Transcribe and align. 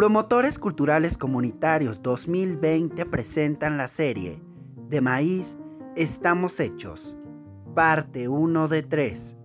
Promotores 0.00 0.58
Culturales 0.58 1.18
Comunitarios 1.18 2.00
2020 2.00 3.04
presentan 3.04 3.76
la 3.76 3.86
serie 3.86 4.40
De 4.88 5.02
Maíz 5.02 5.58
Estamos 5.94 6.58
Hechos, 6.58 7.14
parte 7.74 8.26
1 8.26 8.68
de 8.68 8.82
3. 8.82 9.36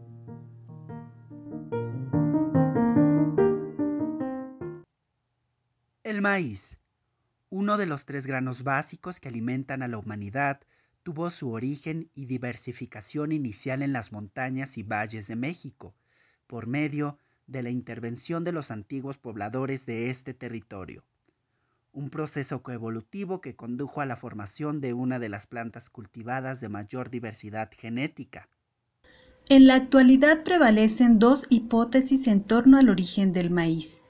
El 6.04 6.22
maíz, 6.22 6.80
uno 7.50 7.76
de 7.76 7.86
los 7.86 8.06
tres 8.06 8.26
granos 8.26 8.64
básicos 8.64 9.20
que 9.20 9.28
alimentan 9.28 9.84
a 9.84 9.90
la 9.90 9.98
humanidad, 9.98 10.62
tuvo 11.04 11.32
su 11.32 11.52
origen 11.52 12.10
y 12.16 12.28
diversificación 12.28 13.34
inicial 13.34 13.82
en 13.82 13.92
las 13.92 14.14
montañas 14.14 14.78
y 14.78 14.84
valles 14.84 15.28
de 15.28 15.36
México, 15.36 15.94
por 16.48 16.66
medio 16.66 17.18
de 17.48 17.64
la 17.64 17.70
intervención 17.70 18.44
de 18.44 18.52
los 18.52 18.72
antiguos 18.72 19.18
pobladores 19.18 19.86
de 19.86 20.10
este 20.10 20.34
territorio. 20.34 21.04
Un 21.94 22.10
proceso 22.10 22.62
coevolutivo 22.62 23.42
que 23.42 23.56
condujo 23.56 24.02
a 24.02 24.06
la 24.06 24.18
formación 24.18 24.82
de 24.82 24.94
una 24.94 25.20
de 25.20 25.30
las 25.30 25.48
plantas 25.48 25.90
cultivadas 25.90 26.60
de 26.60 26.70
mayor 26.70 27.10
diversidad 27.10 27.70
genética. 27.78 28.50
En 29.48 29.68
la 29.68 29.76
actualidad 29.76 30.44
prevalecen 30.44 31.20
dos 31.20 31.46
hipótesis 31.50 32.28
en 32.28 32.42
torno 32.42 32.78
al 32.78 32.90
origen 32.90 33.32
del 33.32 33.52
maíz. 33.52 34.02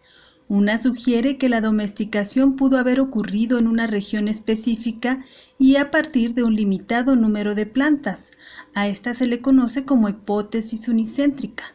Una 0.48 0.78
sugiere 0.78 1.38
que 1.38 1.50
la 1.50 1.60
domesticación 1.60 2.56
pudo 2.56 2.78
haber 2.78 3.00
ocurrido 3.00 3.58
en 3.58 3.68
una 3.68 3.88
región 3.88 4.28
específica 4.28 5.26
y 5.58 5.76
a 5.76 5.92
partir 5.92 6.36
de 6.36 6.44
un 6.44 6.56
limitado 6.56 7.16
número 7.16 7.56
de 7.56 7.66
plantas. 7.66 8.32
A 8.76 8.88
esta 8.88 9.14
se 9.14 9.26
le 9.26 9.42
conoce 9.42 9.86
como 9.86 10.08
hipótesis 10.08 10.88
unicéntrica. 10.88 11.74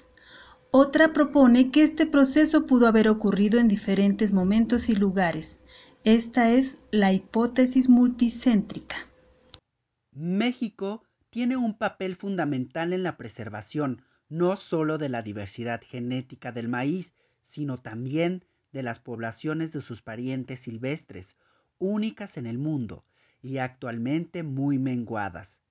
Otra 0.73 1.12
propone 1.12 1.73
que 1.73 1.83
este 1.83 2.06
proceso 2.06 2.66
pudo 2.66 2.87
haber 2.87 3.09
ocurrido 3.09 3.59
en 3.59 3.66
diferentes 3.66 4.33
momentos 4.33 4.88
y 4.88 4.95
lugares. 4.95 5.59
Esta 6.04 6.51
es 6.51 6.79
la 6.93 7.12
hipótesis 7.12 7.88
multicéntrica. 7.88 9.09
México 10.12 11.02
tiene 11.29 11.57
un 11.57 11.77
papel 11.77 12.15
fundamental 12.15 12.93
en 12.93 13.02
la 13.02 13.16
preservación 13.16 14.02
no 14.29 14.54
solo 14.54 14.96
de 14.96 15.09
la 15.09 15.23
diversidad 15.23 15.80
genética 15.85 16.52
del 16.52 16.68
maíz, 16.68 17.15
sino 17.43 17.80
también 17.80 18.45
de 18.73 18.84
las 18.84 19.01
poblaciones 19.01 19.73
de 19.73 19.82
sus 19.82 20.02
parientes 20.02 20.60
silvestres, 20.60 21.37
únicas 21.79 22.37
en 22.37 22.46
el 22.46 22.59
mundo 22.59 23.05
y 23.43 23.59
actualmente 23.59 24.45
muy 24.45 24.79
menguadas. 24.79 25.62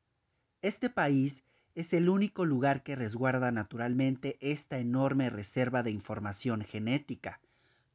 Este 0.61 0.89
país 0.89 1.45
es 1.75 1.93
el 1.93 2.09
único 2.09 2.45
lugar 2.45 2.83
que 2.83 2.95
resguarda 2.95 3.51
naturalmente 3.51 4.37
esta 4.41 4.79
enorme 4.79 5.29
reserva 5.29 5.83
de 5.83 5.91
información 5.91 6.61
genética. 6.61 7.39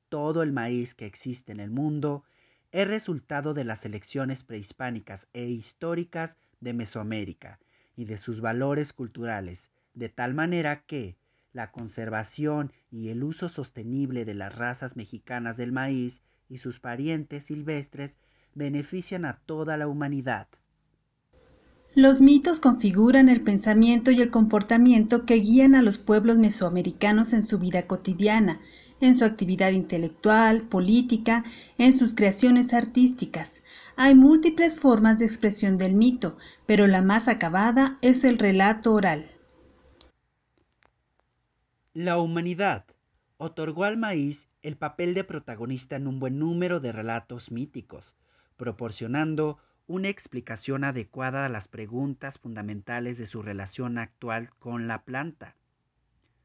Todo 0.08 0.42
el 0.42 0.53
maíz 0.53 0.94
que 0.94 1.06
existe 1.06 1.53
en 1.53 1.61
el 1.61 1.70
mundo 1.70 2.25
es 2.72 2.89
resultado 2.89 3.55
de 3.55 3.64
las 3.64 3.80
selecciones 3.80 4.42
prehispánicas 4.42 5.28
e 5.33 5.47
históricas 5.47 6.36
de 6.61 6.72
Mesoamérica 6.72 7.61
y 7.97 8.05
de 8.05 8.19
sus 8.19 8.41
valores 8.41 8.92
culturales, 8.92 9.70
de 9.95 10.08
tal 10.08 10.34
manera 10.34 10.83
que 10.83 11.17
la 11.52 11.70
conservación 11.70 12.72
y 12.91 13.11
el 13.11 13.22
uso 13.22 13.48
sostenible 13.48 14.25
de 14.25 14.34
las 14.34 14.55
razas 14.55 14.97
mexicanas 14.97 15.56
del 15.56 15.72
maíz 15.72 16.20
y 16.48 16.58
sus 16.58 16.80
parientes 16.80 17.45
silvestres 17.45 18.19
benefician 18.55 19.25
a 19.25 19.39
toda 19.39 19.77
la 19.77 19.86
humanidad. 19.86 20.48
Los 21.95 22.20
mitos 22.20 22.59
configuran 22.59 23.28
el 23.28 23.42
pensamiento 23.42 24.11
y 24.11 24.20
el 24.20 24.33
comportamiento 24.33 25.25
que 25.25 25.37
guían 25.37 25.77
a 25.77 25.83
los 25.83 25.97
pueblos 25.97 26.39
mesoamericanos 26.39 27.33
en 27.33 27.45
su 27.45 27.61
vida 27.61 27.86
cotidiana, 27.86 28.61
en 29.01 29.14
su 29.14 29.25
actividad 29.25 29.70
intelectual, 29.70 30.62
política, 30.62 31.45
en 31.78 31.92
sus 31.92 32.12
creaciones 32.12 32.75
artísticas. 32.75 33.62
Hay 33.95 34.17
múltiples 34.17 34.75
formas 34.75 35.19
de 35.19 35.27
expresión 35.27 35.79
del 35.79 35.95
mito, 35.95 36.36
pero 36.67 36.89
la 36.89 37.01
más 37.01 37.29
acabada 37.29 37.97
es 38.02 38.24
el 38.24 38.39
relato 38.39 38.92
oral. 38.92 39.30
La 41.92 42.18
humanidad 42.18 42.86
otorgó 43.36 43.85
al 43.85 43.98
maíz 43.98 44.48
el 44.63 44.77
papel 44.77 45.14
de 45.14 45.23
protagonista 45.23 45.95
en 45.95 46.08
un 46.08 46.18
buen 46.18 46.41
número 46.41 46.80
de 46.80 46.91
relatos 46.91 47.52
míticos, 47.52 48.17
proporcionando 48.57 49.58
una 49.86 50.08
explicación 50.08 50.84
adecuada 50.84 51.45
a 51.45 51.48
las 51.48 51.68
preguntas 51.68 52.39
fundamentales 52.39 53.18
de 53.18 53.27
su 53.27 53.42
relación 53.42 53.98
actual 53.98 54.50
con 54.58 54.89
la 54.89 55.05
planta, 55.05 55.56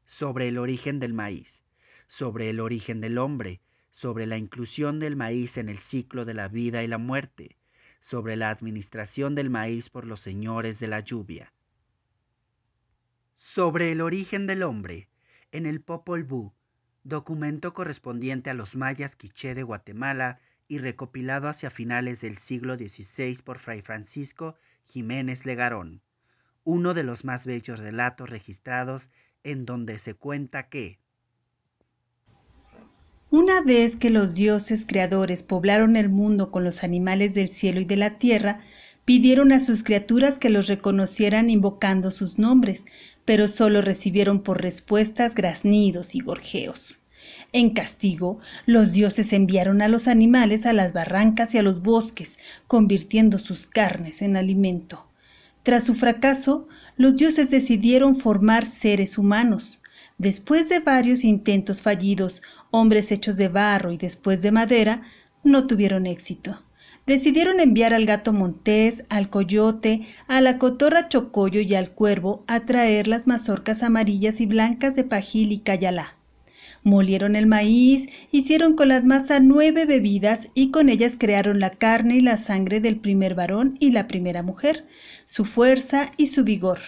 sobre 0.04 0.48
el 0.48 0.58
origen 0.58 0.98
del 0.98 1.14
maíz, 1.14 1.62
sobre 2.06 2.50
el 2.50 2.60
origen 2.60 3.00
del 3.00 3.16
hombre, 3.16 3.60
sobre 3.90 4.26
la 4.26 4.36
inclusión 4.36 4.98
del 4.98 5.16
maíz 5.16 5.56
en 5.56 5.68
el 5.68 5.78
ciclo 5.78 6.24
de 6.24 6.34
la 6.34 6.48
vida 6.48 6.82
y 6.82 6.86
la 6.86 6.98
muerte, 6.98 7.56
sobre 8.00 8.36
la 8.36 8.50
administración 8.50 9.34
del 9.34 9.50
maíz 9.50 9.88
por 9.88 10.06
los 10.06 10.20
señores 10.20 10.78
de 10.78 10.88
la 10.88 11.00
lluvia. 11.00 11.52
Sobre 13.36 13.92
el 13.92 14.00
origen 14.00 14.46
del 14.46 14.62
hombre, 14.62 15.08
en 15.50 15.64
el 15.64 15.80
Popol 15.80 16.24
Vuh, 16.24 16.52
documento 17.04 17.72
correspondiente 17.72 18.50
a 18.50 18.54
los 18.54 18.76
mayas 18.76 19.16
quiché 19.16 19.54
de 19.54 19.62
Guatemala 19.62 20.40
y 20.70 20.78
recopilado 20.78 21.48
hacia 21.48 21.68
finales 21.68 22.20
del 22.20 22.38
siglo 22.38 22.76
XVI 22.76 23.42
por 23.42 23.58
Fray 23.58 23.82
Francisco 23.82 24.54
Jiménez 24.84 25.44
Legarón, 25.44 26.00
uno 26.62 26.94
de 26.94 27.02
los 27.02 27.24
más 27.24 27.44
bellos 27.44 27.80
relatos 27.80 28.30
registrados 28.30 29.10
en 29.42 29.66
donde 29.66 29.98
se 29.98 30.14
cuenta 30.14 30.68
que 30.68 31.00
una 33.30 33.62
vez 33.62 33.96
que 33.96 34.10
los 34.10 34.36
dioses 34.36 34.86
creadores 34.86 35.42
poblaron 35.42 35.96
el 35.96 36.08
mundo 36.08 36.52
con 36.52 36.62
los 36.62 36.84
animales 36.84 37.34
del 37.34 37.48
cielo 37.48 37.80
y 37.80 37.84
de 37.84 37.96
la 37.96 38.18
tierra, 38.18 38.60
pidieron 39.04 39.50
a 39.50 39.58
sus 39.58 39.82
criaturas 39.82 40.38
que 40.38 40.50
los 40.50 40.68
reconocieran 40.68 41.50
invocando 41.50 42.12
sus 42.12 42.38
nombres, 42.38 42.84
pero 43.24 43.48
solo 43.48 43.82
recibieron 43.82 44.44
por 44.44 44.62
respuestas 44.62 45.34
graznidos 45.34 46.14
y 46.14 46.20
gorjeos. 46.20 46.99
En 47.52 47.70
castigo, 47.70 48.38
los 48.66 48.92
dioses 48.92 49.32
enviaron 49.32 49.82
a 49.82 49.88
los 49.88 50.08
animales 50.08 50.66
a 50.66 50.72
las 50.72 50.92
barrancas 50.92 51.54
y 51.54 51.58
a 51.58 51.62
los 51.62 51.82
bosques, 51.82 52.38
convirtiendo 52.66 53.38
sus 53.38 53.66
carnes 53.66 54.22
en 54.22 54.36
alimento. 54.36 55.06
Tras 55.62 55.84
su 55.84 55.94
fracaso, 55.94 56.68
los 56.96 57.16
dioses 57.16 57.50
decidieron 57.50 58.16
formar 58.16 58.64
seres 58.64 59.18
humanos. 59.18 59.78
Después 60.16 60.68
de 60.68 60.80
varios 60.80 61.24
intentos 61.24 61.82
fallidos, 61.82 62.42
hombres 62.70 63.12
hechos 63.12 63.36
de 63.36 63.48
barro 63.48 63.92
y 63.92 63.98
después 63.98 64.42
de 64.42 64.52
madera, 64.52 65.02
no 65.44 65.66
tuvieron 65.66 66.06
éxito. 66.06 66.60
Decidieron 67.06 67.60
enviar 67.60 67.92
al 67.92 68.06
gato 68.06 68.32
montés, 68.32 69.02
al 69.08 69.30
coyote, 69.30 70.06
a 70.28 70.40
la 70.40 70.58
cotorra 70.58 71.08
chocollo 71.08 71.60
y 71.60 71.74
al 71.74 71.90
cuervo 71.90 72.44
a 72.46 72.60
traer 72.60 73.08
las 73.08 73.26
mazorcas 73.26 73.82
amarillas 73.82 74.40
y 74.40 74.46
blancas 74.46 74.94
de 74.94 75.04
pajil 75.04 75.52
y 75.52 75.58
cayalá. 75.58 76.14
Molieron 76.82 77.36
el 77.36 77.46
maíz, 77.46 78.08
hicieron 78.32 78.74
con 78.74 78.88
las 78.88 79.04
masas 79.04 79.42
nueve 79.42 79.84
bebidas 79.84 80.48
y 80.54 80.70
con 80.70 80.88
ellas 80.88 81.16
crearon 81.18 81.60
la 81.60 81.70
carne 81.70 82.16
y 82.16 82.20
la 82.22 82.38
sangre 82.38 82.80
del 82.80 82.96
primer 82.96 83.34
varón 83.34 83.76
y 83.80 83.90
la 83.90 84.08
primera 84.08 84.42
mujer, 84.42 84.86
su 85.26 85.44
fuerza 85.44 86.10
y 86.16 86.28
su 86.28 86.42
vigor. 86.42 86.78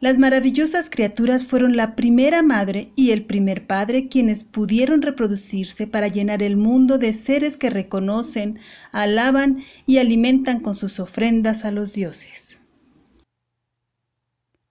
Las 0.00 0.16
maravillosas 0.16 0.90
criaturas 0.90 1.44
fueron 1.44 1.76
la 1.76 1.96
primera 1.96 2.42
madre 2.42 2.92
y 2.94 3.10
el 3.10 3.24
primer 3.24 3.66
padre 3.66 4.08
quienes 4.08 4.44
pudieron 4.44 5.02
reproducirse 5.02 5.88
para 5.88 6.06
llenar 6.06 6.42
el 6.42 6.56
mundo 6.56 6.98
de 6.98 7.12
seres 7.12 7.56
que 7.56 7.68
reconocen, 7.68 8.60
alaban 8.92 9.64
y 9.86 9.98
alimentan 9.98 10.60
con 10.60 10.76
sus 10.76 11.00
ofrendas 11.00 11.64
a 11.64 11.72
los 11.72 11.92
dioses. 11.92 12.60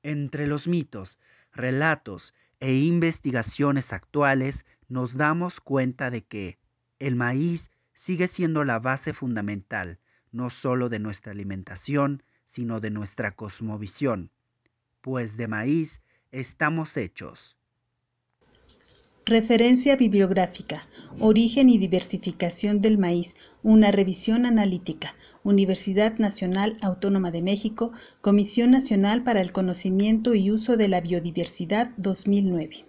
Entre 0.01 0.47
los 0.47 0.67
mitos, 0.67 1.19
relatos 1.51 2.33
e 2.59 2.75
investigaciones 2.75 3.93
actuales 3.93 4.65
nos 4.87 5.15
damos 5.15 5.59
cuenta 5.59 6.09
de 6.09 6.23
que 6.25 6.57
el 6.99 7.15
maíz 7.15 7.71
sigue 7.93 8.27
siendo 8.27 8.63
la 8.63 8.79
base 8.79 9.13
fundamental 9.13 9.99
no 10.31 10.49
solo 10.49 10.89
de 10.89 10.99
nuestra 10.99 11.31
alimentación, 11.31 12.23
sino 12.45 12.79
de 12.79 12.91
nuestra 12.91 13.35
cosmovisión, 13.35 14.31
pues 15.01 15.37
de 15.37 15.47
maíz 15.47 16.01
estamos 16.31 16.95
hechos. 16.97 17.56
Referencia 19.27 19.97
bibliográfica. 19.97 20.87
Origen 21.19 21.67
y 21.67 21.77
diversificación 21.77 22.79
del 22.79 22.97
maíz. 22.97 23.35
Una 23.61 23.91
revisión 23.91 24.45
analítica. 24.45 25.15
Universidad 25.43 26.17
Nacional 26.17 26.77
Autónoma 26.81 27.29
de 27.29 27.41
México, 27.41 27.91
Comisión 28.21 28.71
Nacional 28.71 29.25
para 29.25 29.41
el 29.41 29.51
Conocimiento 29.51 30.33
y 30.33 30.49
Uso 30.49 30.77
de 30.77 30.87
la 30.87 31.01
Biodiversidad 31.01 31.89
2009. 31.97 32.86